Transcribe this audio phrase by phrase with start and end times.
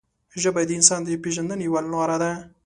[0.41, 2.31] ژبه د انسان د پېژندنې یوه لاره ده